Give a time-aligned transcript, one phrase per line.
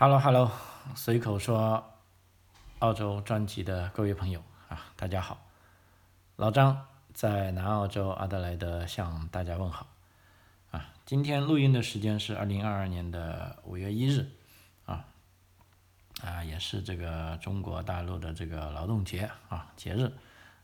[0.00, 0.52] Hello Hello，
[0.94, 1.84] 随口说
[2.78, 5.44] 澳洲专辑的各位朋友啊，大家好，
[6.36, 9.88] 老张在南澳洲阿德莱德向大家问好
[10.70, 10.86] 啊。
[11.04, 14.30] 今天录音的时间是二零二二年的五月一日
[14.86, 15.04] 啊
[16.22, 20.12] 啊，也是这个中国大陆的这个劳动节啊节日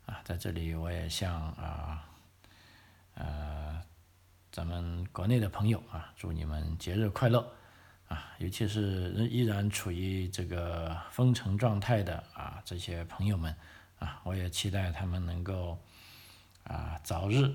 [0.07, 2.05] 啊，在这里我也向啊
[3.17, 3.83] 呃
[4.53, 7.45] 咱们国内的朋友啊，祝你们节日快乐。
[8.09, 13.57] 啊，尤其是依然处于这个封城状态的啊这些朋友们
[13.99, 15.79] 啊，我也期待他们能够
[16.65, 17.51] 啊早日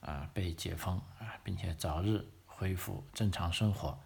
[0.00, 3.98] 啊被解封啊，并且早日恢复正常生活，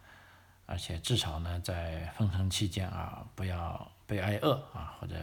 [0.66, 5.14] 而且至少呢在封城期间啊不要被挨饿啊，或者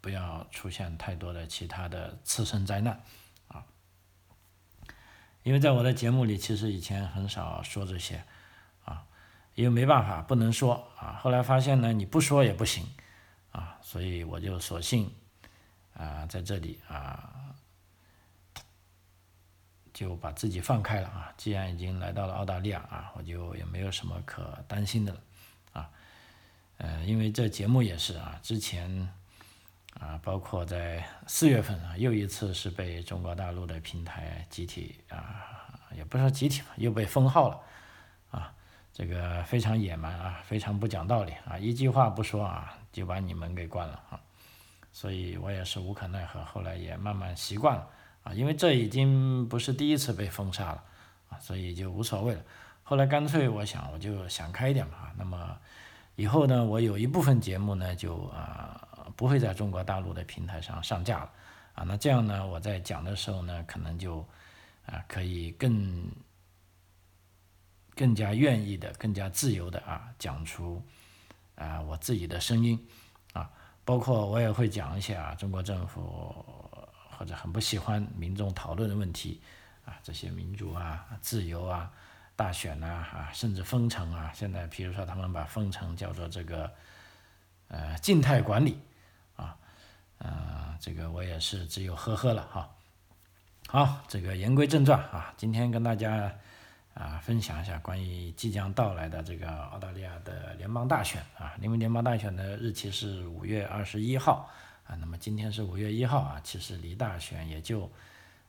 [0.00, 3.02] 不要出现太多的其他的次生灾难
[3.48, 3.64] 啊。
[5.42, 8.24] 因为在我的节目里，其实以前很少说这些。
[9.56, 11.18] 因为没办法，不能说啊。
[11.20, 12.86] 后来发现呢，你不说也不行
[13.50, 15.10] 啊，所以我就索性
[15.94, 17.54] 啊，在这里啊，
[19.94, 21.32] 就把自己放开了啊。
[21.38, 25.20] 既然已经来到了澳大利亚啊，我就也没有什么可担心的了
[25.72, 25.90] 啊。
[26.76, 29.08] 呃，因为这节目也是啊，之前
[29.98, 35.46] 啊，包括在四月份啊，又一次是被中国大陆的平台集体啊，
[35.96, 37.58] 也不说集体吧，又被封号了。
[38.96, 44.18] 这个非常野蛮啊，非常不讲道理啊，一句话不说啊，就把你们给关了啊，
[44.90, 47.86] 所以我也是无可奈何，后来也慢慢习惯了
[48.22, 50.82] 啊，因为这已经不是第一次被封杀了
[51.28, 52.40] 啊，所以就无所谓了。
[52.84, 55.54] 后来干脆我想，我就想开一点吧，那么
[56.14, 58.80] 以后呢，我有一部分节目呢，就啊
[59.14, 61.30] 不会在中国大陆的平台上上架了
[61.74, 64.26] 啊，那这样呢，我在讲的时候呢，可能就
[64.86, 66.10] 啊可以更。
[67.96, 70.84] 更加愿意的、更加自由的啊，讲出
[71.54, 72.86] 啊我自己的声音
[73.32, 73.50] 啊，
[73.86, 76.44] 包括我也会讲一些啊中国政府
[77.16, 79.40] 或者很不喜欢民众讨论的问题
[79.86, 81.90] 啊，这些民主啊、自由啊、
[82.36, 86.70] 大选呐啊，甚至封城啊，现在比如说他们把封城叫做这个
[87.68, 88.78] 呃静态管理
[89.36, 89.56] 啊，
[90.18, 92.70] 呃这个我也是只有呵呵了哈。
[93.68, 96.30] 好，这个言归正传啊，今天跟大家。
[96.98, 104.50] 啊，分享一下关于即将到来的这个澳大利亚的联邦大选啊，因为联邦大选的日期是五月二十一号
[104.86, 107.82] 啊，那么今天是五月一号啊，其实离大选也就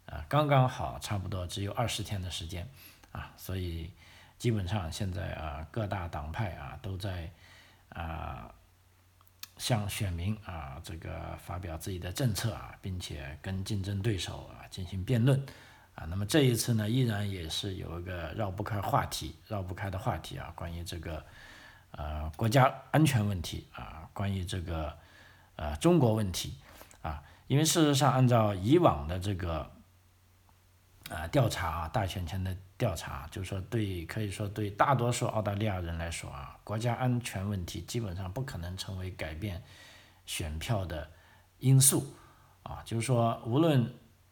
[0.06, 2.66] 啊刚刚好，差不多只有二十天的时间
[3.12, 3.92] 啊，所以
[4.38, 7.30] 基本上现在啊各大党派啊都在
[7.90, 8.50] 啊
[9.58, 15.46] 向选民啊这个发表自己的政策啊，并且跟竞争对手啊进行辩论。
[15.98, 21.26] 啊，那么这一次呢，依然也是有一个绕不开话题，绕不开的话题啊，关于这个
[21.90, 24.96] 呃国家安全问题啊，关于这个
[25.56, 26.54] 呃中国问题
[27.02, 29.72] 啊，因为事实上按照以往的这个
[31.10, 39.64] 啊调查啊，大选前的调查，就是说对可以说对大多数澳大利亚人来说啊，国家安全问题基本上不可能成为改变
[40.28, 41.10] 选票的
[41.58, 42.06] 因素
[42.62, 43.92] 啊，就是说无论。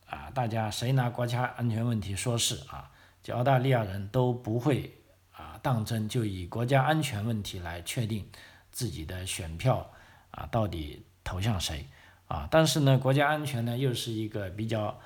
[0.10, 2.92] 啊，大家谁拿国家安全问题说事啊？
[3.24, 4.94] 就澳大利亚人都不会
[5.32, 8.30] 啊当真，就以国家安全问题来确定
[8.72, 9.92] 自己的选票
[10.30, 11.88] 啊到底投向谁
[12.28, 12.48] 啊？
[12.52, 15.00] 但是呢，国家安全呢又是一个比较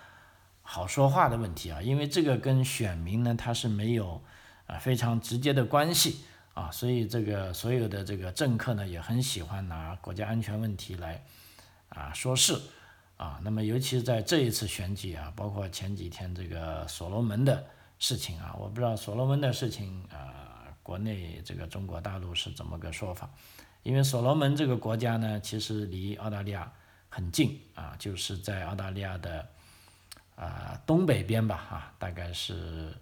[0.61, 4.21] 好说话的问题啊，因为这个跟选民呢他是没有
[4.67, 11.23] 啊非常直接的关系啊，所以这个所有的这个政客呢也很喜欢拿国家安全问题来
[11.87, 12.59] 啊说事。
[13.19, 17.65] 啊，那么尤其是在这一次选举啊，包括前几天这个所罗门的
[17.97, 23.29] 事情啊，我不知道所罗门的事情啊，国内这个中国大陆是怎么个说法？
[23.83, 26.71] 因为所罗门这个国家呢，其实离澳大利亚
[27.09, 29.45] 很近啊，就是在澳大利亚的
[30.37, 32.93] 啊东北边吧，啊，大概是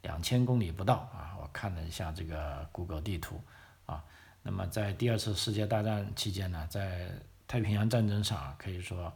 [0.00, 1.36] 两千公里不到啊。
[1.38, 3.38] 我看了一下这个 Google 地图
[3.84, 4.02] 啊，
[4.42, 7.10] 那么在第二次世界大战期间呢，在
[7.46, 9.12] 太平洋战争上可以说。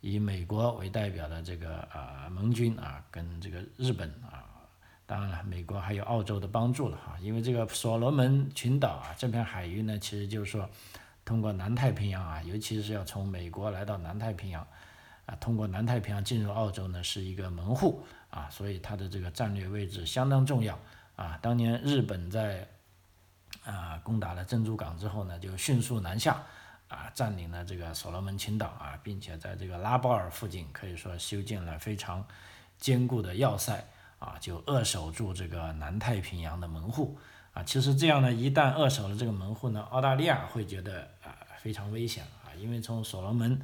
[0.00, 4.48] 以美国为代表的这个啊盟军啊，跟这个日本啊，
[5.04, 10.68] 当然了，美国还有澳洲的帮助了哈，因为这个所罗门群岛啊这片海域呢，其实就是说
[11.24, 14.66] 通过南太平洋啊，尤其是要从美国来到南太平洋
[15.26, 20.78] 啊，通过南太平洋进入澳洲呢，是一个门户啊，所以它的这个战略位置相当重要
[21.14, 21.38] 啊。
[21.42, 22.66] 当年日本在
[23.64, 26.42] 啊攻打了珍珠港之后呢，就迅速南下。
[26.90, 32.26] 啊，占领了这个所罗门群岛啊，并且在这个拉波尔附近可以说修建了非常
[32.78, 33.82] 坚固的要塞
[34.18, 37.16] 啊，就扼守住这个南太平洋的门户。
[37.52, 43.60] 啊，其实这样呢，一旦扼守了这个门户呢，澳大利亚会觉得啊非常危险啊，因为从所罗门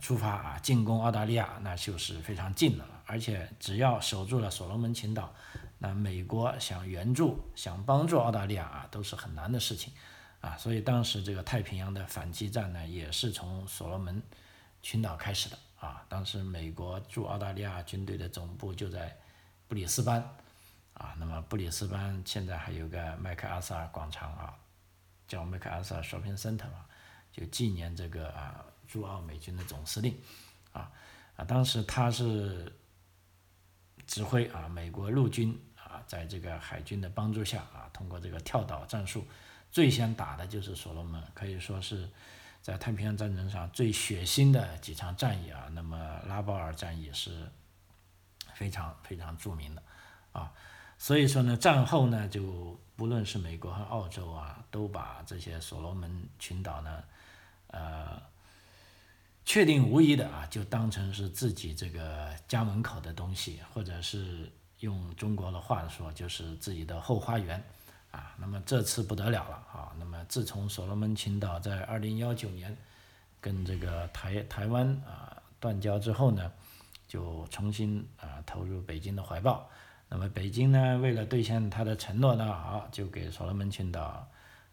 [0.00, 5.30] 出发啊进攻澳大利亚那就是非常近的了，而且只要守住了所罗门群岛，
[5.78, 9.92] 那美国想援助、想帮助澳大利亚啊都是很难的事情
[10.42, 14.22] 啊，所以当时这个太平洋的反击战呢，也是从所罗门
[14.82, 19.16] 群岛开始的啊，当时美国驻澳大利亚军队的总部就在
[19.66, 20.22] 布里斯班。
[20.94, 24.54] 啊，那么布里斯班现在还有个麦克阿瑟广场啊，
[25.26, 26.84] 叫麦克阿瑟 shopping center 嘛，
[27.32, 30.14] 就纪念这个啊驻澳美军的总司令，
[30.72, 30.92] 啊
[31.34, 32.70] 啊，当时他是
[34.06, 39.26] 指挥啊美国陆军啊，在这个海军的帮助下啊，通过这个跳岛战术，
[39.72, 42.08] 最先打的就是所罗门，可以说是
[42.60, 45.66] 在太平洋战争上最血腥的几场战役啊。
[45.72, 47.50] 那么拉包尔战役是
[48.54, 49.82] 非常非常著名的
[50.32, 50.52] 啊。
[50.98, 57.02] 所以说呢，战后呢，就不论是美国和澳洲啊，都把这些所罗门群岛呢，
[57.68, 58.22] 呃，
[59.44, 67.60] 确定无疑的啊，就当成是自己这个家门口的东西，或者是用中国的话说，就是自己的后花园
[68.12, 68.36] 啊。
[68.38, 69.92] 那么这次不得了了啊！
[69.98, 72.76] 那么自从所罗门群岛在二零幺九年
[73.40, 76.52] 跟这个台台湾啊断交之后呢，
[77.08, 79.68] 就重新啊投入北京的怀抱。
[80.08, 84.02] 那么北京呢，为了兑现他的承诺呢，好就给所罗门群岛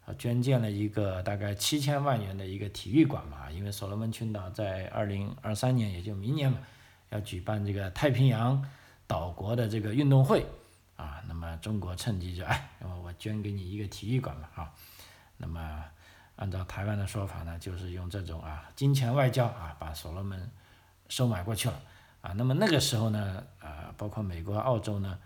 [0.06, 3.50] 啊捐建了一个大概七千万元的一个体育馆嘛。
[3.50, 6.59] 因为所罗门群岛在二零二三年，也就明年嘛，
[7.09, 8.63] 要举办这个太平洋
[9.07, 10.45] 岛国的这个运动会
[11.00, 11.24] 啊。
[11.28, 14.72] 那么中国趁机就哎，那么我捐给你一个体育馆嘛，啊。
[15.38, 15.84] 那么
[16.36, 20.51] 按照台湾的说法呢，就是用这种啊金钱外交啊，把所罗门
[21.07, 21.81] 收买过去了
[22.22, 22.34] 啊。
[22.34, 25.18] 那么那个时候呢，啊，包括美国、澳洲呢。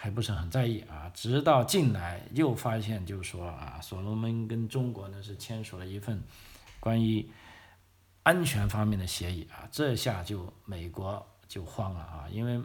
[0.00, 6.22] 还不是很在意啊，直到近来又发现，就是说啊，所罗门跟中国呢是签署了一份
[6.78, 7.28] 关于
[8.22, 12.62] 安全方面的协议啊，这下就美国就慌了啊，因为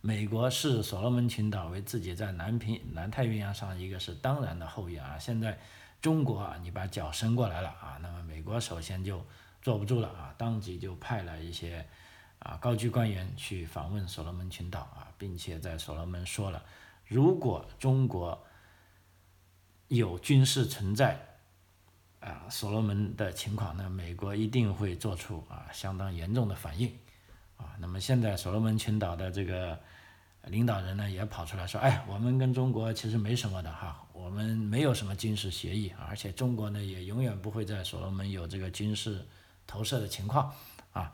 [0.00, 5.58] 美国视所罗门群岛为自己在南平南太平洋上一个是当然的后院啊，现在
[6.00, 9.24] 中国啊你把脚伸过来了啊，那么美国首先就
[9.60, 11.86] 坐不住了啊，当即就派了一些。
[12.40, 16.62] 啊，高级官员去访问所罗门群岛啊，并且在所罗门说了，
[17.04, 18.46] 如果中国
[19.88, 21.18] 有军事存在
[22.20, 26.96] 啊，所罗门的情况，那美国一定会做出啊相当严重的反应
[27.58, 27.76] 啊。
[27.78, 29.78] 那么现在所罗门群岛的这个
[30.44, 39.22] 领导人呢，也跑出来说，哎，我们跟中国其实没什么的哈，我们没有什么军事协议，而且中国呢也永远不会在所罗门有这个军事
[39.66, 40.50] 投射的情况
[40.92, 41.12] 啊。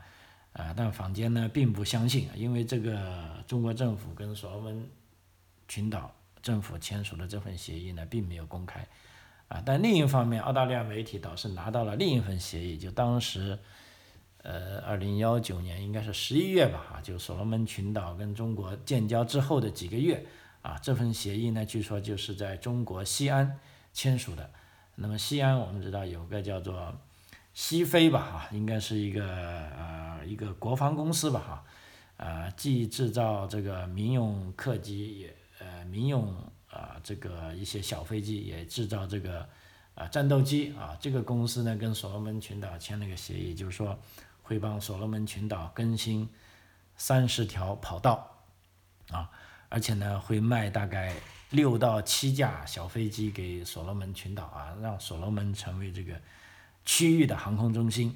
[0.53, 4.89] 啊，但坊间呢并不相信，因为这个中国政府跟所罗门
[5.67, 6.09] 群岛
[6.41, 8.87] 政府签署的这份协议呢并没有公开，
[9.49, 13.59] 啊，但另一方面，澳大利亚媒体倒是拿到了另一份协议，就当时，
[14.45, 20.25] 呃，二零幺九年应该是十一月吧，啊，就所罗门群岛跟中国建交之后的几个月，
[20.61, 23.59] 啊，这份协议呢，据说就是在中国西安
[23.91, 24.49] 签署的。
[24.95, 26.95] 那么西安我们知道有个叫做。
[27.57, 31.63] 西飞吧，哈，应该是一个呃一个国防公司吧，哈，
[32.17, 36.35] 呃，既制造这个民用客机，也呃民用
[36.69, 39.47] 啊这个一些小飞机，也制造这个
[39.93, 40.97] 啊战斗机啊。
[40.99, 43.97] 这个公司呢跟所罗门群岛签了个协议，就是说
[44.45, 46.29] 会帮所罗门群岛更新
[46.95, 48.37] 三十条跑道
[49.11, 49.29] 啊，
[49.67, 51.13] 而且呢会卖大概
[51.49, 56.13] 六到七架小飞机给所罗门群岛啊，让所罗门成为这个。
[56.87, 58.15] 区域的航空中心，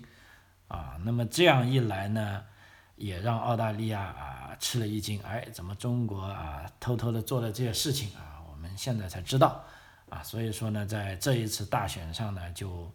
[0.68, 2.46] 啊，那么这样一来呢，
[2.98, 8.38] 也让澳大利亚啊吃了一惊，哎，怎么中国啊偷偷的做了这些事情啊？
[8.48, 9.66] 我们现在才知道，
[10.10, 12.94] 啊，所以说呢，在这一次大选上呢，就，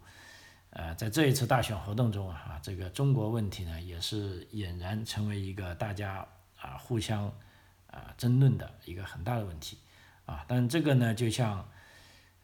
[0.77, 6.27] 呃，在这一次大选活动中啊，这个中国问题呢，也是俨然成为一个大家
[6.59, 7.25] 啊互相
[7.89, 9.77] 啊争论的一个很大的问题，
[10.25, 11.65] 啊，但这个呢，就像。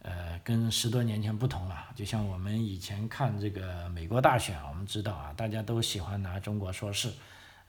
[0.04, 1.86] 呃，跟十多年前不同了。
[1.94, 7.14] 就像我们以前看这个美国大选，我们知道啊，大家都喜欢拿中国说事，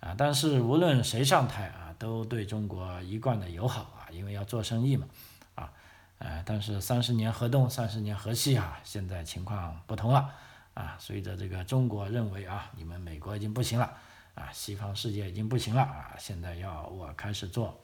[0.00, 5.06] 啊，但是无论谁上台啊，都对中国一贯的友好啊，因为要做生意嘛，
[5.56, 5.70] 啊，
[6.20, 10.34] 呃，但是三十年河东，三十年河西啊，现在情况不同了，
[10.74, 13.92] 啊，随着这个中国认为啊，你们美国已经不行了，
[14.34, 17.80] 啊，西方世界已经不行了啊，现在要我开始做，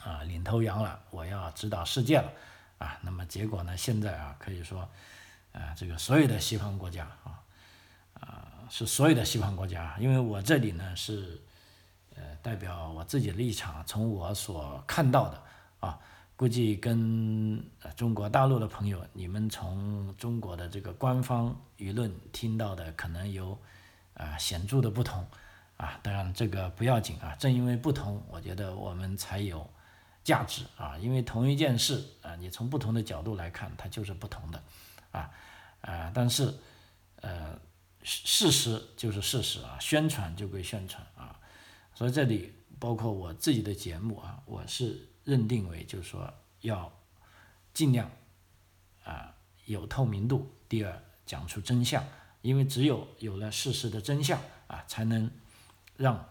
[0.00, 2.30] 啊，领头羊了，我要指导世界了。
[2.78, 3.76] 啊，那么结果呢？
[3.76, 4.80] 现在啊，可以说，
[5.52, 7.40] 啊，这个所有的西方国家啊，
[8.14, 11.40] 啊，是所有的西方国家，因为我这里呢是，
[12.16, 15.40] 呃，代表我自己的立场，从我所看到的
[15.78, 16.00] 啊，
[16.34, 17.62] 估计跟
[17.94, 23.56] 中国大陆的朋友，你们从中国的这个官方舆论听到的可能有
[24.14, 25.24] 啊显著的不同
[25.76, 26.00] 啊。
[26.02, 29.70] 当然这个不要紧啊，正因为不同，我觉得我们才有
[30.24, 30.98] 价值啊。
[30.98, 34.60] 因为同一件事啊，你从不同的角度来看，它就是不同的
[35.12, 35.30] 啊
[35.82, 36.10] 啊。
[36.12, 36.52] 但是
[37.20, 37.56] 呃，
[38.02, 41.38] 事实就是事实啊，宣传就归宣传啊。
[41.94, 45.06] 所以这里包括我自己的节目啊，我是。
[45.24, 46.92] 认定为就是说要
[47.72, 48.10] 尽量
[49.04, 49.34] 啊
[49.66, 52.04] 有透明度，第二讲出真相，
[52.40, 55.30] 因为只有有了事实的真相啊，才能
[55.96, 56.28] 让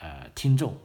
[0.00, 0.78] 呃听众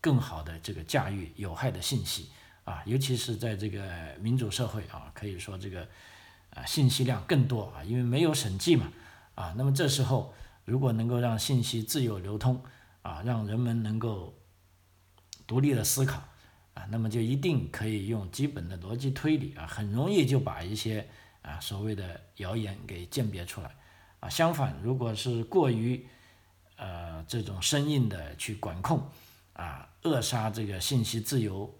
[0.00, 2.30] 更好的这个驾驭有害的信息
[2.64, 5.88] 啊，尤其是在这个民主社会啊，可以说这个
[6.50, 8.92] 啊信息量更多啊，因为没有审计嘛
[9.34, 10.32] 啊，那么这时候
[10.64, 12.62] 如果能够让信息自由流通
[13.02, 14.34] 啊，让人们能够。
[15.52, 16.18] 独立的思考
[16.72, 21.06] 啊，那么就一定可以用基本的逻辑推理啊，很容易就把一些
[21.42, 23.70] 啊所谓的谣言给鉴别出来
[24.20, 24.30] 啊。
[24.30, 26.06] 相反，如果是过于
[26.76, 29.06] 呃这种生硬的去管控
[29.52, 31.78] 啊，扼杀这个信息自由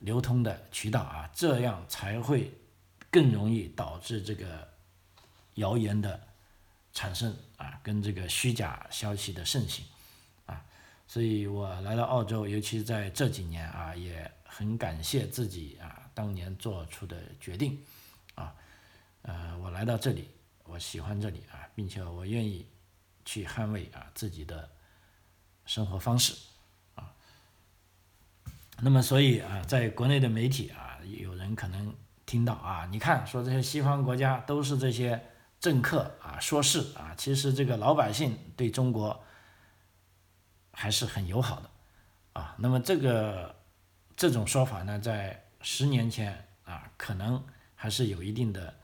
[0.00, 2.52] 流通的渠道啊，这样才会
[3.12, 4.66] 更容易导致这个
[5.54, 6.20] 谣言的
[6.92, 9.84] 产生啊，跟这个虚假消息的盛行。
[11.10, 17.76] 所以我来到澳洲，尤其在这几年啊，也很感谢自己啊当年做出的决定，
[18.36, 18.54] 啊，
[19.22, 20.28] 呃，我来到这里，
[20.62, 22.64] 我喜欢这里啊，并且我愿意
[23.24, 24.70] 去捍卫啊自己的
[25.66, 26.32] 生活方式，
[26.94, 27.12] 啊，
[28.80, 31.92] 那么所以啊，在国内的媒体啊，有人可能
[32.24, 35.20] 听到啊，你看说这些西方国家都是这些
[35.58, 39.24] 政客啊说事啊，其实这个老百姓对中国。
[40.80, 41.70] 还是很友好的，
[42.32, 43.54] 啊，那么这个
[44.16, 47.44] 这种说法呢，在十年前啊，可能
[47.74, 48.74] 还是有一定的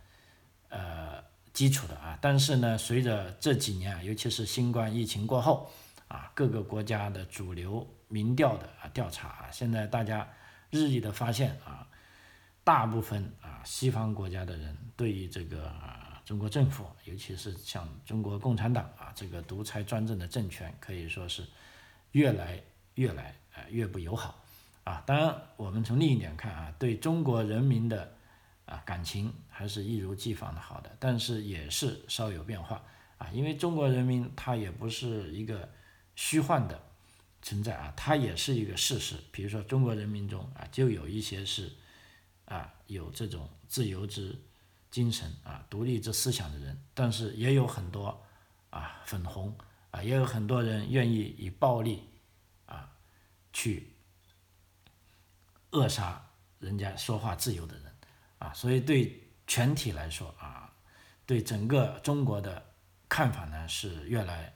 [0.69, 1.25] 呃
[1.55, 5.71] 基础的啊，但是呢，随着这几年，尤其是新冠疫情过后
[6.07, 10.29] 啊，各个国家的主流民调的啊调查啊，现在大家
[10.69, 11.89] 日益的发现啊，
[12.63, 15.73] 大部分啊西方国家的人对于这个
[16.27, 21.43] 中国政府，尤其是像中国共产党啊这个独裁专政的政权，可以说是。
[22.13, 22.63] 越来
[22.95, 24.43] 越来啊越不友好
[24.85, 25.03] 啊！
[25.07, 28.15] 当然，我们从另一点看啊，对中国人民的
[28.65, 32.83] 啊感情还是一如既往的好的，但是也是稍有变化
[33.19, 33.29] 啊。
[33.33, 35.69] 因为中国人民他也不是一个
[36.15, 36.81] 虚幻的
[37.43, 39.17] 存在啊，他也是一个事实。
[39.33, 41.73] 比如说，中国人民中啊，就有一些是
[42.45, 44.41] 啊有这种自由之
[44.91, 48.25] 精神啊、独立之思想的人，但是也有很多
[48.71, 49.53] 啊粉红。
[49.97, 52.07] 啊，也有很多人愿意以暴力
[52.67, 52.93] 啊
[53.51, 53.95] 去
[55.71, 56.23] 扼杀
[56.59, 57.95] 人家说话自由的人
[58.39, 60.71] 啊，所以对全体来说啊，
[61.25, 62.63] 对整个中国的
[63.09, 64.53] 看法呢是越来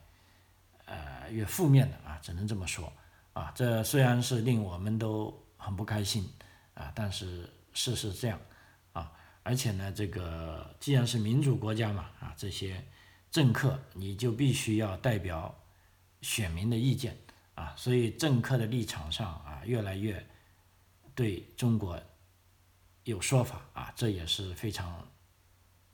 [0.84, 2.92] 呃越负面的啊，只能这么说
[3.32, 3.50] 啊。
[3.54, 6.30] 这虽然是令我们都很不开心
[6.74, 8.38] 啊，但是事实这样
[8.92, 9.10] 啊，
[9.42, 12.84] 而且呢，这个既然是民主国家嘛啊，这些。
[13.30, 15.54] 政客你就必须要代表
[16.20, 17.16] 选民的意见
[17.54, 20.26] 啊，所以政客的立场上啊，越来越
[21.14, 22.00] 对中国
[23.04, 25.08] 有说法啊，这也是非常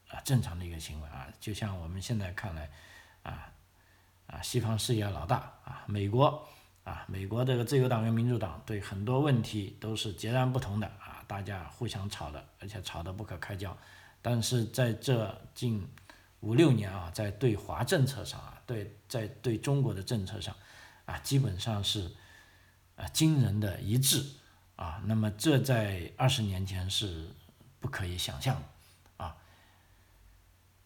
[0.09, 1.29] 啊正常的一个行为啊。
[1.39, 2.71] 就像我们现在看来
[3.23, 3.53] 啊
[4.27, 6.47] 啊，西方世界老大啊，美国
[6.85, 13.77] 啊，美国这个自由党跟民主党对很多问题都是截然不同的啊，大家互相吵的，而且吵得不可开交。
[14.23, 15.87] 但是在这近
[16.41, 20.55] 五六年啊，在对华政策上啊，对在对中国的政策上，
[21.07, 22.15] 啊，基本上是
[22.95, 24.25] 啊惊人的一致
[24.77, 25.03] 啊。
[25.07, 27.29] 那么这在二十年前是
[27.81, 29.37] 不可以想象的啊。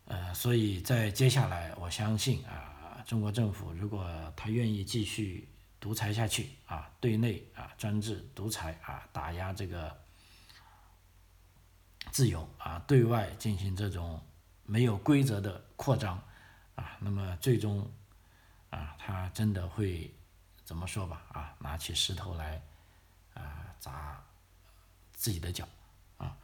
[0.06, 5.48] 呃，所以在接下来，我相信啊，中国政府如果他愿意继续
[5.80, 9.94] 独裁下去啊，对内啊专制独裁啊，打压这个
[12.12, 14.22] 自由啊，对外进行这种。
[14.70, 16.16] 没有规则的扩张，
[16.76, 17.84] 啊，那么最终，
[18.70, 20.08] 啊，他真的会
[20.62, 21.24] 怎么说吧？
[21.32, 22.62] 啊，拿起石头来，
[23.34, 24.22] 啊，砸
[25.10, 25.66] 自己的脚，
[26.18, 26.36] 啊，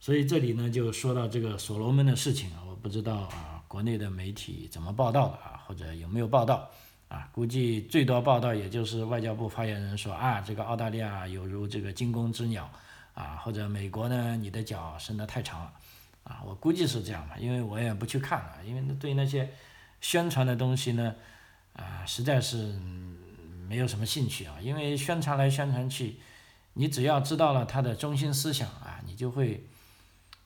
[0.00, 6.68] 所以这里呢就说到这个所罗门的事情啊，我不知道啊，国内的媒体怎么报道的啊，或者有没有报道
[7.06, 7.30] 啊？
[7.32, 12.68] 估计最多报道也就是外交部发言人说啊，这个澳大利亚有如这个惊弓之鸟，
[13.14, 15.72] 啊，或者美国呢，你的脚伸得太长了。
[16.28, 19.50] 啊，我估计是这样吧，因为我也不去看了，因为对那些
[20.00, 21.14] 宣传的东西呢，
[21.72, 22.78] 啊，实在是
[23.66, 24.56] 没有什么兴趣啊。
[24.60, 26.20] 因为宣传来宣传去，
[26.74, 29.64] 你只要知道了他的中心思想啊，你就会，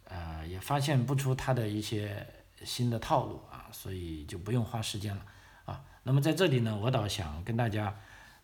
[0.04, 2.24] 呃，也发现不出他的一些
[2.64, 5.22] 新的套路啊，所以就不用花时间了
[5.64, 5.82] 啊。
[6.04, 7.92] 那么在这里呢，我倒想跟大家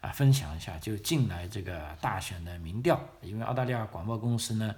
[0.01, 4.75] 啊分享一下，就近来这个大选的民调，因为澳大利亚广播公司呢。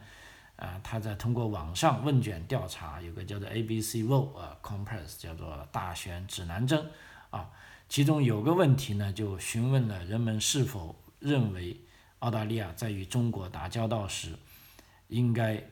[0.61, 6.87] 啊，他在通过网上问卷调查，有个叫做 ABC Vote 啊，Compass 叫做大选指南针
[7.31, 7.51] 啊，
[7.89, 11.81] 其中有个问题呢，就询问了人们是否认为
[12.19, 14.37] 澳大利亚在与中国打交道时，
[15.09, 15.65] 应该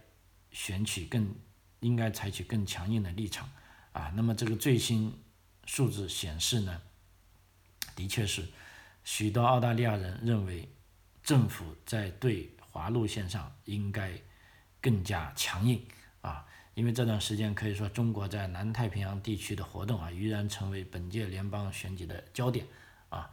[0.53, 1.35] 选取更
[1.81, 3.47] 应该采取更强硬的立场
[3.93, 4.11] 啊。
[4.17, 5.13] 那么这个最新
[5.67, 6.81] 数字显示呢，
[7.95, 8.49] 的确是
[9.05, 10.67] 许多澳大利亚人认为
[11.23, 14.19] 政府在对华路线上应该。
[14.81, 15.85] 更加强硬
[16.21, 16.47] 啊！
[16.75, 22.65] 因为这段时间可以说中国在南太平洋地区的活动啊，依然成为本届联邦选举的焦点
[23.09, 23.29] 啊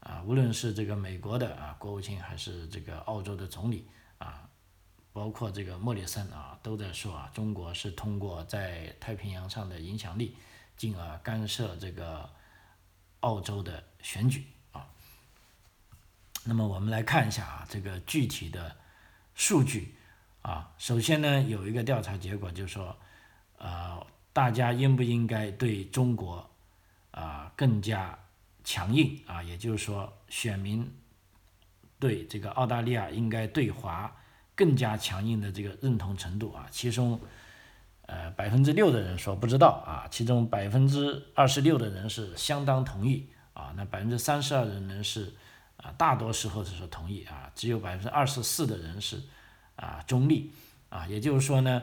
[0.00, 0.22] 啊！
[0.26, 3.88] 无论是这个美国的啊国务卿，还是这个澳洲的总理
[4.18, 4.46] 啊，
[5.14, 10.36] 包括这个莫里森啊，都在说啊，中国是通过在太平洋上的影响力，
[10.76, 12.28] 进而干涉这个
[13.20, 14.86] 澳洲的选举啊。
[16.44, 18.76] 那么我们来看一下啊，这个具体的
[19.34, 19.94] 数据。
[20.42, 22.96] 啊，首先呢，有一个调查结果，就是说，
[23.58, 26.48] 呃，大家应不应该对中国
[27.10, 28.18] 啊更加
[28.64, 29.42] 强硬啊？
[29.42, 30.90] 也就是说，选民
[31.98, 34.10] 对这个澳大利亚应该对华
[34.54, 37.20] 更加强硬的这个认同程度啊，其中
[38.06, 45.34] 呃百分之六的人说不知道啊，其中百分之二十六的人是相当同意啊，那百分之三十二的人是
[45.76, 49.20] 啊大多时候是说同意啊，只有百分之二十四的人是。
[49.80, 50.52] 啊，中立
[50.90, 51.82] 啊，也就是说呢，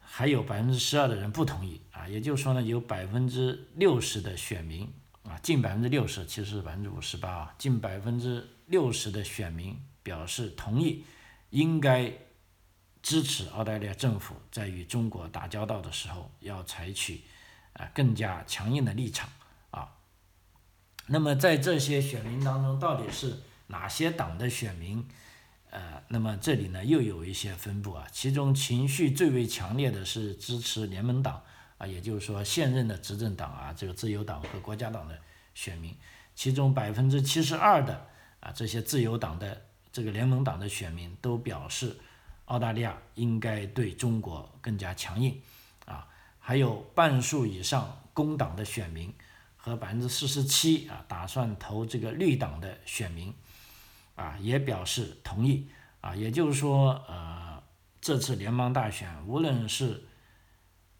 [0.00, 11.04] 还有百分之十二的人不同意啊，也就是说呢，有百分之六十的选民啊，近百分之六十，其实是百分之五十八啊，近百分之六十的选民表示同意，
[11.50, 12.12] 应该
[13.00, 17.20] 支持澳大利亚政府在与中国打交道的时候要采取
[17.74, 19.30] 啊更加强硬的立场
[19.70, 19.88] 啊。
[21.06, 25.06] 那么在这些选民当中，到底是哪些党的选民？
[25.72, 31.42] 呃，那么这里呢又有一些分布啊，其中情绪最为强烈的是支持联盟党
[31.78, 35.18] 啊，也就是说现任的执政党啊，这个自由党和国家党的
[35.54, 35.96] 选民，
[36.34, 38.06] 其中百分之七十二的
[38.40, 41.96] 啊这些自由党的这个联盟党的选民都表示
[42.44, 45.40] 澳大利亚应该对中国更加强硬
[45.86, 46.06] 啊，
[46.38, 49.10] 还有半数以上工党的选民
[49.56, 53.32] 和百分之四十七啊打算投这个绿党的选民。
[54.22, 55.68] 啊，也表示同意
[56.00, 57.60] 啊，也就是说，呃，
[58.00, 60.06] 这次联邦大选无论是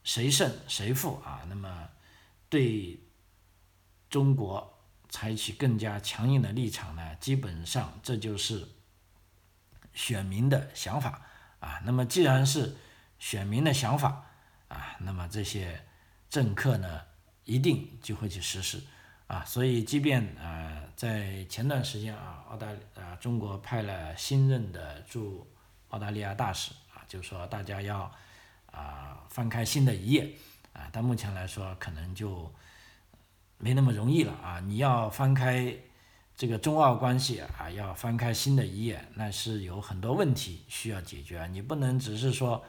[0.03, 1.89] 谁胜谁负啊，那么
[2.49, 3.01] 对
[4.11, 4.77] 中国
[5.09, 8.67] 采取更加强硬的立场呢，基本上这就是
[9.95, 11.23] 选民的想法
[11.61, 11.81] 啊。
[11.85, 12.77] 那么既然是
[13.21, 14.27] 选民的想法
[14.67, 15.87] 啊，那么这些
[16.29, 17.03] 政客呢，
[17.45, 18.83] 一定就会去实施。
[19.33, 22.67] 啊，所以即便呃在前段时间啊，澳大
[22.97, 25.47] 啊中国派了新任的驻
[25.89, 28.13] 澳大利亚大使啊，就说大家要
[28.71, 30.31] 啊翻开新的一页
[30.75, 32.53] 啊，但目前来说可能就
[33.57, 34.61] 没那么容易了啊。
[34.61, 35.75] 你要翻开
[36.37, 42.63] 这个中澳关系啊，要翻开新的一页，那是有很多问题需要解决，你不能只是说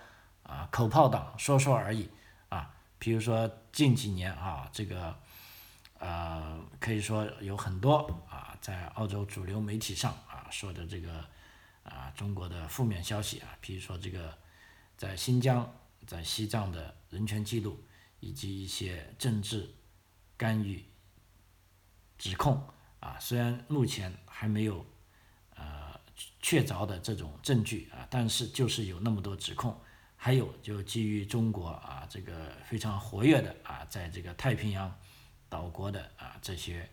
[0.43, 2.09] 啊口炮党说说而已
[2.47, 2.73] 啊。
[2.97, 5.13] 比如说近几年啊这个。
[6.05, 11.25] 呃，可以说有很多啊，在澳洲主流媒体上啊说的这个
[11.83, 14.37] 啊中国的负面消息啊，比如说这个
[14.97, 15.73] 在新疆、
[16.05, 17.81] 在西藏的人权记录，
[18.19, 19.73] 以及一些政治
[20.35, 20.83] 干预
[22.17, 22.61] 指控
[22.99, 24.85] 啊，虽然目前还没有
[25.55, 25.97] 呃
[26.41, 29.79] 确凿的这种证据啊，但是就是有那么多指控，
[30.17, 34.93] 还有就基于中国啊这个非常活跃的啊，在这个太平洋。
[35.53, 36.89] 岛国的啊这些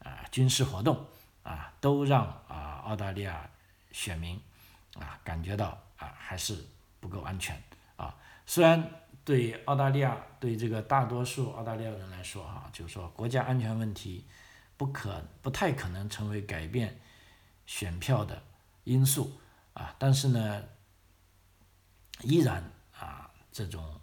[0.00, 1.02] 啊军事活动
[1.42, 3.48] 啊，都让啊澳大利亚
[3.90, 4.38] 选民
[5.00, 6.62] 啊感觉到啊还是
[7.00, 7.58] 不够安全
[7.96, 8.14] 啊。
[8.44, 8.86] 虽然
[9.24, 14.26] 对澳大利亚对这个大多数澳大利亚人来说哈，就是说国家安全问题
[14.76, 17.00] 不可不太可能成为改变
[17.64, 18.42] 选票的
[18.84, 19.40] 因素
[19.72, 20.62] 啊，但是呢，
[22.20, 23.98] 依然啊这种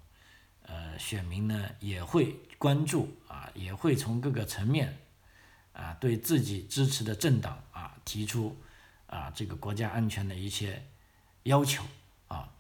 [0.63, 2.35] 呃选民呢也会。
[2.63, 3.11] 关注，
[3.53, 4.97] 也会从各个层面
[5.73, 8.55] 啊，对自己支持的政党啊提出
[9.07, 10.85] 啊这个国家安全的一些
[11.43, 11.83] 要求
[12.27, 12.53] 啊，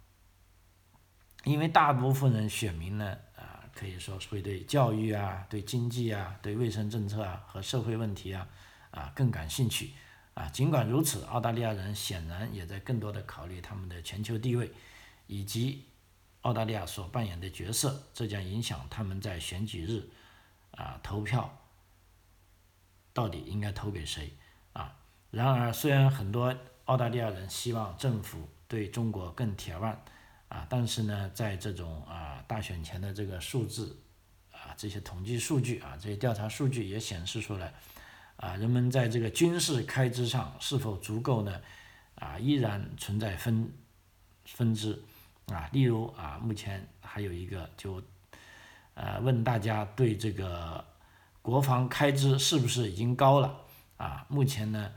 [1.43, 8.47] 因为大部分人选民呢啊，可以说会对教育啊、对经济啊、对卫生政策啊和社会问题啊
[8.91, 9.91] 啊更感兴趣。
[10.35, 14.71] 啊，尽管如此，澳大利亚人显然也在更多的考虑他们的全球地位，
[15.27, 15.85] 以及
[16.41, 20.09] 澳大利亚所扮演的角色，这将影响他们在选举日
[20.77, 21.57] 啊投票
[23.13, 24.35] 到底应该投给谁
[24.73, 24.95] 啊。
[25.31, 26.55] 然而，虽然很多
[26.85, 29.99] 澳大利亚人希望政府对中国更铁腕
[30.49, 33.99] 啊，但是呢，在这种啊大选前的这个数字
[34.51, 37.73] 啊这些统计数据啊这些调查数据也显示出来。
[38.35, 41.61] 啊，人们在这个军事开支上是否足够呢？
[42.15, 43.71] 啊，依然存在分
[44.43, 45.01] 分支
[45.47, 45.69] 啊。
[45.71, 48.01] 例如啊，目前还有一个就
[48.93, 50.85] 呃问大家对这个
[51.41, 53.61] 国防开支是不是已经高了
[53.97, 54.25] 啊？
[54.29, 54.91] 目前呢，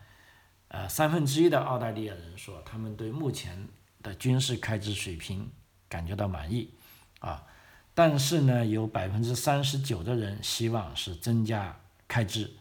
[0.69, 3.69] 呃三分之一的澳大利亚人说他们对目前
[4.03, 5.51] 的军事开支水平
[5.89, 6.75] 感觉到满意
[7.21, 7.47] 啊，
[7.95, 12.55] 但是呢，有百分之三十九的人希望是增加开支。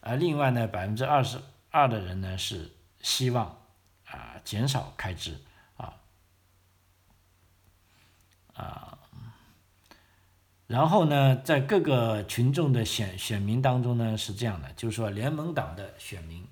[0.00, 3.56] 而另外呢，百分之二十二的人呢是希望
[4.06, 5.40] 啊减少开支
[5.76, 5.94] 啊
[8.54, 8.91] 啊，
[10.72, 16.42] 然后呢，在各个群众的选选民当中呢是这样的，就是说联盟党的选民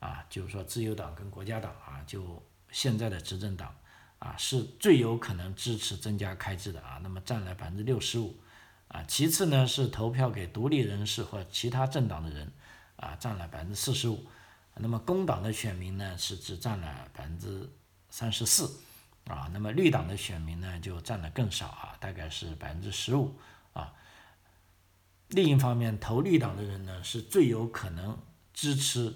[0.00, 3.74] 啊，就是说自由党跟国家党啊，就现在的执政党
[4.18, 8.34] 啊是最有可能支持增加开支的啊，那么占了百分之六十五
[8.88, 12.50] 啊，其次呢是投票给独立人士或其他政党的人。
[12.96, 14.24] 啊，占了百分之四十五，
[14.76, 17.68] 那么工党的选民呢是只占了百分之
[18.08, 18.64] 三十四，
[19.26, 23.38] 啊，那么绿党的选民呢就占的更少啊，大概是百分之十五。
[25.28, 28.18] 另一方面，投绿党的人呢是最有可能
[28.54, 29.14] 支持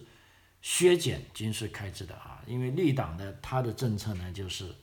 [0.60, 4.74] 削减军事开支的啊，因为绿党的他的政策呢就是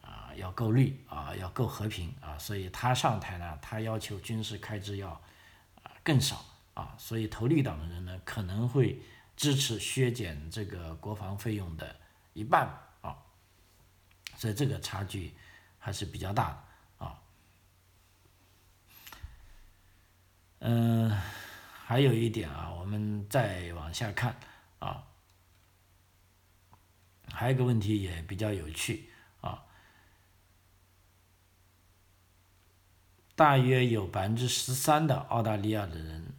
[0.00, 5.10] 啊要够绿啊要够和平啊，所以他上台呢，他要求军事开支要
[5.82, 6.44] 啊更少。
[6.76, 9.00] 啊，所以投绿党的人呢，可能会
[9.34, 11.96] 支持削减这个国防费用的
[12.34, 12.68] 一半
[13.00, 13.16] 啊，
[14.36, 15.32] 所以这个差距
[15.78, 17.18] 还是比较大的啊。
[20.60, 21.10] 嗯，
[21.84, 24.36] 还有一点啊，我们再往下看
[24.78, 25.02] 啊，
[27.32, 29.62] 还有一个问题也比较有趣啊，
[33.34, 36.32] 大约有百分之十三的澳大利亚的人。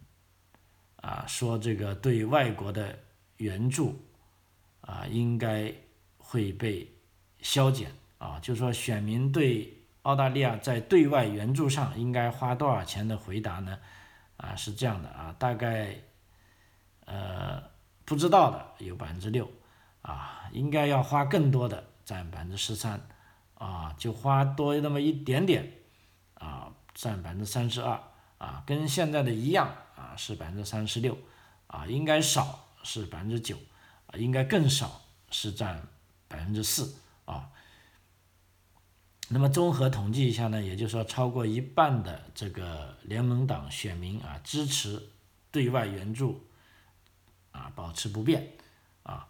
[1.00, 2.98] 啊，说这个对外国的
[3.36, 3.96] 援助
[4.80, 5.72] 啊，应该
[6.18, 6.92] 会被
[7.40, 13.78] 削减啊，就说选民对澳大利亚在对外援助上应该花多少钱的回答呢？
[14.38, 15.94] 啊，是这样的啊，大概
[17.04, 17.62] 呃
[18.06, 19.48] 不知道的有百分之六
[20.00, 22.98] 啊，应该要花更多的占百分之十三
[23.54, 25.70] 啊，就花多那么一点点
[26.34, 28.02] 啊，占百分之三十二
[28.38, 29.70] 啊，跟现在的一样。
[29.98, 31.18] 啊，是百分之三十六，
[31.66, 33.56] 啊，应该少是百分之九，
[34.06, 35.82] 啊，应该更少是占
[36.28, 37.50] 百分之四，啊，
[39.30, 45.10] 那么综合统计一下呢，也就是说，超过一半的这个联盟党选民啊，支持
[45.50, 46.46] 对外援助，
[47.52, 48.54] 啊，保持不变，
[49.02, 49.28] 啊，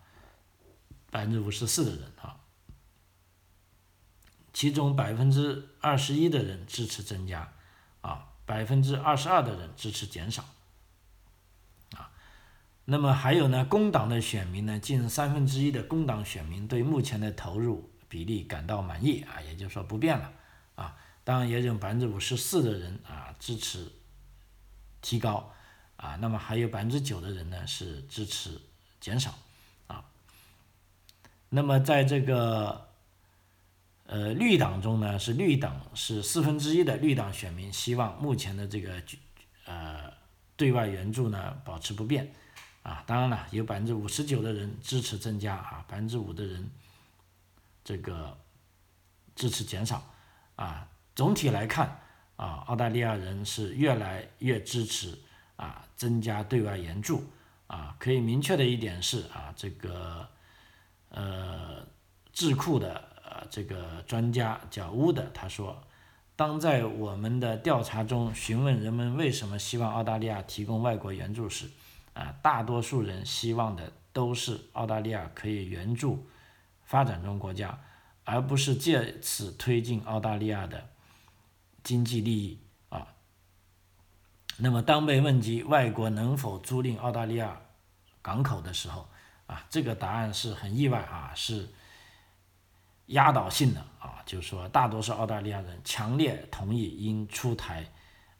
[1.11, 2.37] 百分之五十四的人啊，
[4.53, 7.53] 其中百分之二十一的人支持增加，
[8.01, 10.45] 啊，百分之二十二的人支持减少。
[11.97, 12.13] 啊
[12.85, 20.33] 那么还有呢，工党的选民呢，近三分之一的工党选民对目前的投入比例感到满意啊，也就是说不变了
[20.75, 20.97] 啊。
[21.25, 23.87] 当然也有百分之五十四的人啊支持
[25.03, 25.53] 提高
[25.97, 28.61] 啊，那么还有百分之九的人呢是支持
[29.01, 29.35] 减少
[29.87, 30.05] 啊。
[31.51, 32.89] 那么在这个
[34.07, 39.03] 呃绿党中呢，是绿党是四分之一的绿党选民希望目前的这个
[39.67, 40.13] 呃
[40.57, 42.33] 对外援助呢保持不变。
[42.85, 46.71] 啊，当然了，有百分之五十九的人支持增加啊，百分之五的人
[47.89, 48.37] 这个
[49.35, 50.03] 支持减少
[50.57, 50.87] 啊。
[51.15, 51.99] 总体来看
[52.37, 55.19] 啊，澳大利亚人是越来越支持
[55.57, 57.25] 啊增加对外援助
[57.67, 57.97] 啊。
[57.99, 60.29] 可以明确的一点是啊，这个
[61.09, 61.83] 呃
[62.31, 65.83] 智库的呃这个专家叫乌的，他说，
[66.37, 71.67] 当在我们的调查中询问人们为什么希望澳大利亚提供外国援助时，
[72.13, 76.27] 啊，大多数人希望的都是澳大利亚可以援助
[76.89, 77.79] 发展中国家，
[78.25, 80.89] 而不是借此推进澳大利亚的
[81.85, 83.07] 经济利益啊。
[84.57, 87.61] 那么，当被问及外国能否租赁澳大利亚
[88.23, 89.07] 港口的时候，
[89.47, 91.69] 啊，这个答案是很意外啊，是
[93.09, 97.87] 压倒性的啊，就是说，大多数澳大利亚人强烈同意应出台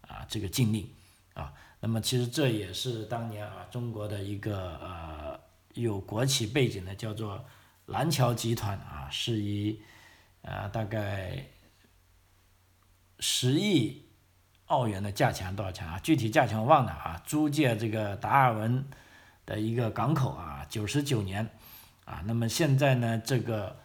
[0.01, 0.91] 啊这个禁令
[1.35, 1.53] 啊。
[1.81, 5.39] 那么其实这也是当年啊中国的一个呃
[5.75, 7.45] 有国企背景的，叫做
[7.89, 9.83] 蓝桥集团啊，是以
[10.43, 11.47] 啊大概
[13.19, 14.05] 十亿
[14.67, 15.99] 澳元的价钱多少钱啊？
[16.03, 17.23] 具体价钱我忘了啊。
[17.27, 18.85] 租借这个达尔文
[19.47, 21.49] 的一个港口啊，九十九年
[22.05, 22.23] 啊。
[22.27, 23.81] 那么现在呢，这个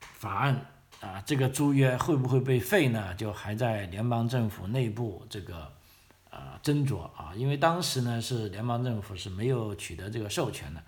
[0.00, 0.66] 法案
[1.00, 3.14] 啊，这个租约会不会被废呢？
[3.14, 5.72] 就还在联邦政府内部这个。
[6.30, 10.80] 啊，斟酌啊，因为当时呢是联邦政府是没有取得这个授权的，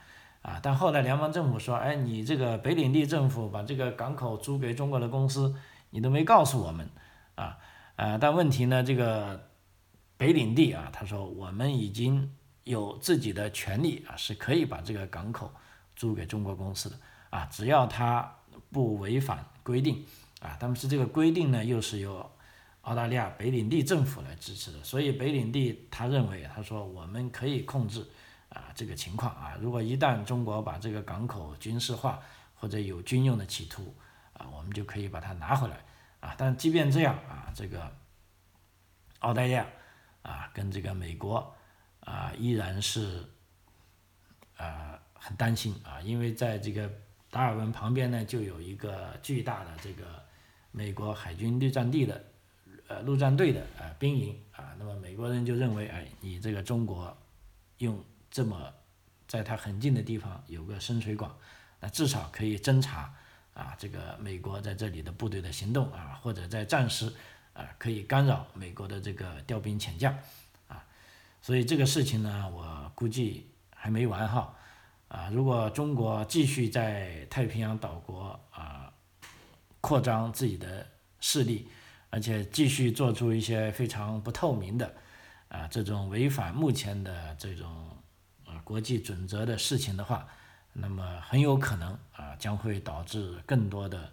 [0.42, 5.54] 啊，但后来联邦政府说，哎，你这个北领地政府把这个港口租给中国的公司，
[5.90, 6.88] 你都没告诉我们，
[7.36, 7.58] 啊，
[7.96, 9.48] 啊，但问题呢，这个
[10.16, 12.32] 北领地啊，他说我们已经
[12.64, 15.50] 有自己的权利啊，是可以把这个港口
[15.96, 16.96] 租给中国公司的，
[17.30, 18.36] 啊，只要他
[18.70, 20.04] 不违反规定，
[20.40, 22.30] 啊，但是这个规定呢又是由。
[22.82, 28.04] 澳大利亚北领地政府来支持的，所以北领地他认为，他说我们可以控制
[28.52, 32.20] 啊这个情况啊，如果一旦中国把这个港口军事化
[32.54, 33.94] 或者有军用的企图
[34.34, 35.76] 啊，我们就可以把它拿回来
[36.20, 36.34] 啊。
[36.36, 37.90] 但即便这样啊，这个
[39.20, 39.66] 澳大利亚
[40.22, 41.54] 啊跟这个美国
[42.00, 43.24] 啊依然是
[44.56, 46.90] 啊很担心啊，因为在这个
[47.30, 50.04] 达尔文旁边呢就有一个巨大的这个
[50.70, 52.24] 美国海军陆战地的。
[52.88, 57.16] 呃，陆战队的啊兵营啊，那么美国人就认为，哎，你这个中国
[57.78, 58.72] 用这么
[59.28, 61.32] 在它很近的地方有个深水广，
[61.78, 63.14] 那至少可以侦查
[63.54, 67.12] 啊，这个美国在这里的部队的行动啊，或者在战时
[67.52, 70.12] 啊可以干扰美国的这个调兵遣将
[70.66, 70.84] 啊，
[71.40, 74.56] 所以这个事情呢，我估计还没完哈
[75.06, 78.92] 啊，如果中国继续在太平洋岛国啊
[79.80, 80.88] 扩张自己的
[81.20, 81.68] 势力。
[82.14, 84.94] 而且继续做出一些非常不透明的，
[85.48, 87.88] 啊，这种违反目前的这种
[88.72, 90.26] 国际准则的事情的话，
[90.72, 94.10] 那么很有可能啊将会导致更多的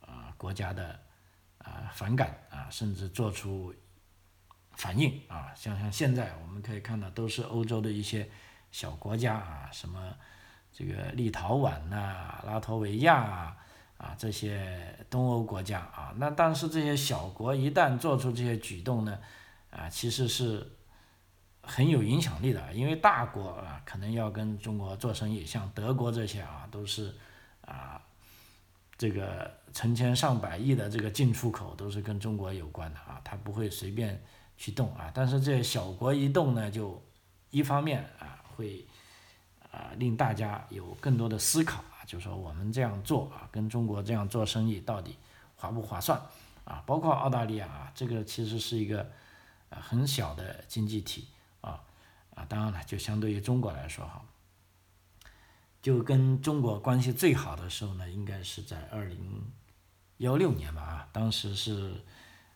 [0.00, 0.98] 啊国家的
[1.58, 3.74] 啊反感啊，甚至做出
[4.72, 5.52] 反应啊。
[5.54, 8.26] 像像现在我们可以看到，都是欧洲的一些
[8.72, 10.14] 小国家啊，什么
[10.72, 13.56] 这个立陶宛呐、拉脱维亚啊。
[13.98, 19.18] 啊，这些东欧国家啊，那但是这些小国一旦做出这些举动呢，
[19.68, 20.66] 啊，其实是
[21.62, 27.14] 很有影响力的，因为大国啊，可能要跟中国做生意，像德国这些啊，都是
[27.62, 28.00] 啊，
[28.96, 34.20] 这个成千上百亿的这个进出口都是跟中国有关的啊，他不会随便
[34.56, 37.00] 去动啊，但是这小国一动呢，就
[37.50, 38.84] 一方面啊，会
[39.70, 42.04] 啊令大家有更多的思考啊。
[42.06, 45.16] 就说我们这样做啊，跟中国这样做生意到底
[45.56, 46.20] 划不划算
[46.64, 46.82] 啊？
[46.86, 49.02] 包括澳大利亚啊，这个其实是一个
[49.68, 51.28] 啊很小的经济体
[51.60, 51.80] 啊
[52.34, 54.22] 啊，当然了，就相对于中国来说哈，
[55.82, 59.18] 就跟中国关系最好的时候呢，应该是在二零
[60.18, 61.94] 幺六年吧啊，当时是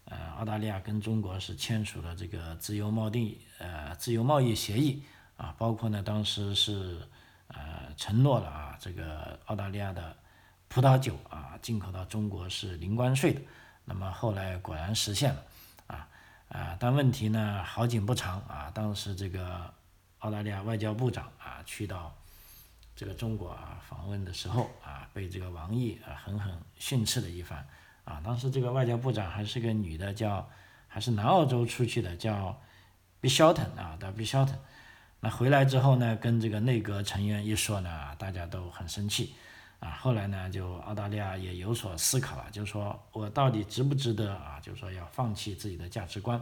[0.04, 5.02] 呃澳大利亚跟中国是签署了这个自由贸易呃自由贸易协议
[5.36, 7.00] 啊，包括呢当时是。
[7.48, 10.16] 呃，承诺了啊，这个澳大利亚的
[10.66, 13.40] 葡萄酒啊，进口到中国是零关税的。
[13.84, 15.42] 那么后来果然实现了
[16.48, 18.70] 啊，但问题呢，好景不长啊。
[18.72, 19.72] 当时这个
[20.18, 22.14] 澳大利亚外交部长啊，去到
[22.94, 27.66] 这个中国啊访问的时候啊，被这个王毅啊狠狠训斥了一番
[28.04, 28.20] 啊。
[28.24, 30.48] 当时这个外交部长还是个女的，叫
[30.86, 32.60] 还是南澳洲出去的，叫
[33.20, 34.52] b i s h o t o n 啊，叫 b i s h o t
[34.52, 34.60] o n
[35.20, 39.34] 那回来之后呢，跟这个内阁成员一说呢，大家都很生气，
[39.84, 44.58] 啊，后来呢，就澳大利亚也有所思考了，就是说我到底值不值得啊？
[44.62, 46.40] 就是说要放弃自己的价值观，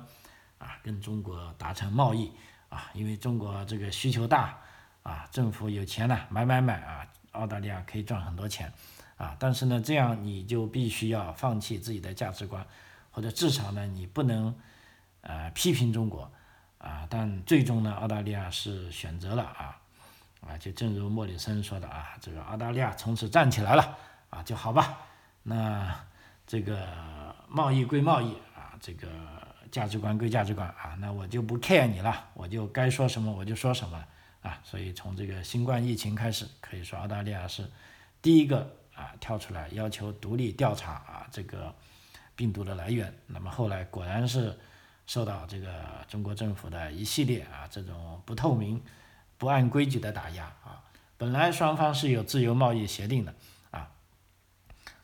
[0.59, 2.31] 啊，跟中国达成贸易，
[2.68, 4.57] 啊，因为中国这个需求大，
[5.02, 8.72] 啊，政府有钱了，买买买啊，澳大利亚可以赚很多钱，
[9.16, 12.64] 啊，但是呢，这样你就必须要放弃自己的价值观，
[13.11, 14.55] 或者至少呢，你不能，
[15.22, 16.31] 呃，批评中国。
[16.78, 19.78] 啊，但最终呢，澳大利亚是选择了啊，
[20.46, 23.96] 啊，就正如莫里森说的啊，这个澳大利亚从此站起来了
[24.31, 24.98] 啊，就好吧。
[25.42, 25.94] 那
[26.46, 26.87] 这个
[27.48, 29.09] 贸易归贸易啊，这个
[29.70, 34.05] 价值观归价值观啊，那我就不 care 你了，我就该说什么我就说什么
[34.42, 34.59] 啊。
[34.62, 37.70] 所以从这个新冠疫情开始，可以说澳大利亚是
[38.20, 41.74] 第一个啊跳出来要求独立调查啊这个
[42.37, 43.14] 病毒的来源。
[43.26, 44.59] 那么后来果然是。
[45.05, 45.68] 受到这个
[46.07, 48.81] 中国政府的一系列啊这种不透明、
[49.42, 50.78] 不按规矩的打压啊，
[51.16, 53.35] 本来双方是有自由贸易协定的
[53.72, 53.90] 啊，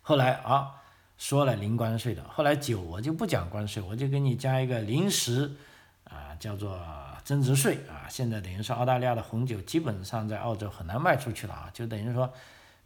[0.01, 0.77] 后来啊
[1.17, 5.57] 说了零关税的，后来酒我就不讲关税，我就给你加一个临时
[6.05, 6.81] 啊叫做
[7.25, 12.33] 增值税啊，现在等于说澳大利亚的红酒基本上在澳洲很难卖出去了啊，就等于说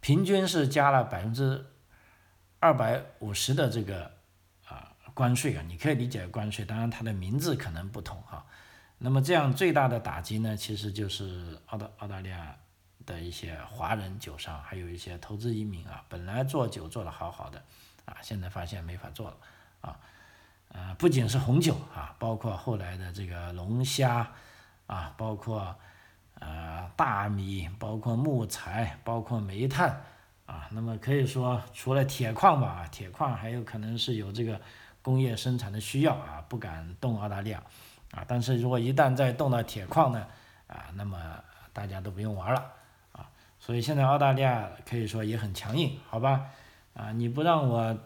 [0.00, 1.66] 平均是加了百分之
[2.60, 4.10] 二百五十的这个
[4.66, 8.42] 啊关税啊，你可以理解关税，当然它的名字可能不同哈。
[9.04, 12.56] 那么这样最大的打击呢，其实就是澳大澳大利亚
[13.04, 17.60] 的一些华人酒商，还有一些投资移民啊，本来做酒做得好好的
[18.04, 19.36] 啊，现在发现没法做了
[19.80, 19.98] 啊。
[20.68, 24.32] 呃，不仅是红酒啊，包括后来的这个龙虾
[24.86, 25.76] 啊，包括
[26.38, 30.00] 呃大米，包括木材，包括煤炭
[30.46, 34.60] 啊，那么可以说除了铁矿吧，铁矿还有可能是有这个
[35.02, 37.60] 工业生产的需要啊，不敢动澳大利亚。
[38.12, 40.26] 啊，但是如果一旦再动到铁矿呢，
[40.66, 41.18] 啊，那么
[41.72, 42.62] 大家都不用玩了，
[43.12, 43.26] 啊，
[43.58, 46.44] 所以现在澳大利亚可以说也很强硬，好吧？
[46.92, 47.96] 啊，你不让我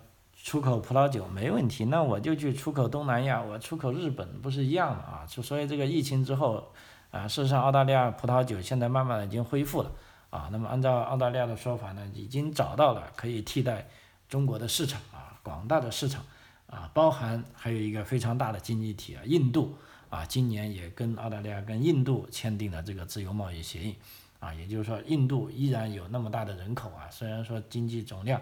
[0.44, 5.26] 出口葡萄酒没问题，那我就去出口东南亚，我出口日本不是一样的啊？
[5.28, 6.72] 就所以这个疫情之后，
[7.10, 9.90] 啊，事实上澳大利亚葡萄酒现在慢慢的已经恢复了，
[10.30, 13.88] 啊，那么按照澳大利亚的说法呢，已经找到了可以替代
[14.28, 16.22] 中国的市场啊，广大的市场
[16.68, 19.76] 啊，包含还有一个非常大的经济体啊，印度。
[20.08, 23.96] 啊，今年也跟澳大利亚、跟印度签订了这个自由贸易协议，
[24.38, 28.40] 啊，也就是说，印度依然有那么大的人口啊，虽然说经济总量，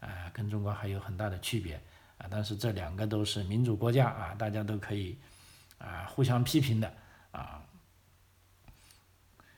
[0.00, 1.74] 啊，跟中国还有很大的区别，
[2.18, 5.18] 啊，但是这两个都是民主国家啊，大家都可以
[5.78, 6.94] 啊互相批评的
[7.32, 7.62] 啊，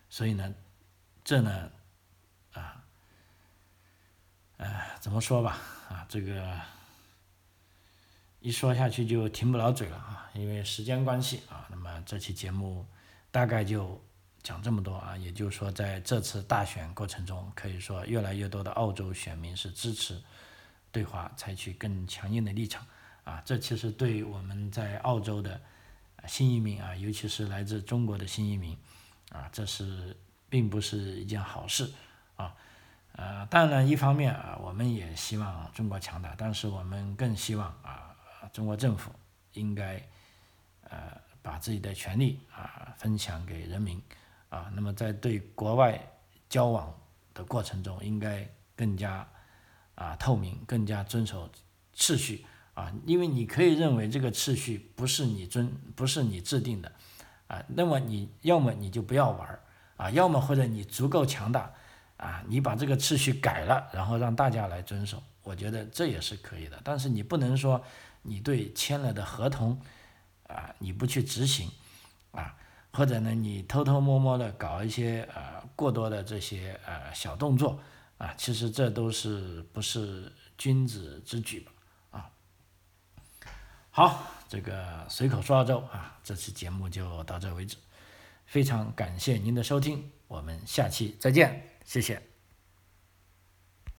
[0.09, 0.55] 所以呢，
[1.23, 1.71] 这呢，
[2.55, 2.83] 啊，
[4.57, 6.74] 呃，怎么说吧，啊，这个。
[8.45, 12.87] 一说下去就停不了嘴了啊，因为时间关系啊，那么这期节目
[13.31, 13.99] 大概就
[14.43, 15.17] 讲这么多啊。
[15.17, 20.23] 也就是说，在这次大选过程中，可以说越来越多的澳洲选民是支持
[20.93, 22.87] 对华采取更强硬的立场
[23.25, 23.41] 啊。
[23.47, 25.59] 这其实对我们在澳洲的
[26.27, 28.77] 新移民啊，尤其是来自中国的新移民
[29.31, 30.15] 啊，这是
[30.51, 31.91] 并不是一件好事
[32.37, 32.55] 啊。
[33.13, 38.04] 呃，当然一方面啊，我们也希望中国强大，但是我们更希望啊。
[38.53, 39.11] 中国政府
[39.53, 40.03] 应该，
[40.91, 44.01] 呃，把自己的权利啊分享给人民，
[44.49, 46.01] 啊，那么在对国外
[46.49, 46.93] 交往
[47.33, 49.27] 的过程中，应该更加
[49.95, 51.49] 啊透明，更加遵守
[51.95, 56.91] 秩序啊，因为你可以认为这个秩序不是你遵，不是你制定的，
[57.47, 59.61] 啊，那么你要么你就不要玩儿，
[59.97, 61.71] 啊，要么或者你足够强大，
[62.17, 67.83] 啊，你把这个秩序改了，然后让大家来遵守，我觉得这也是可以的，但是你不能说。
[68.25, 69.81] 你对签了的合同，
[70.49, 71.71] 啊，你不去执行，
[72.33, 72.57] 啊，
[72.93, 77.79] 或者呢，你偷偷摸摸的搞一些呃过多的这些呃小动作，
[78.19, 81.73] 啊，其实这都是不是君子之举吧，
[82.11, 82.31] 啊，
[83.91, 87.77] 好，这个随口说澳洲啊，这期节目就到这为止，
[88.47, 92.34] 非常感谢您的收听，我们下期再见，谢谢。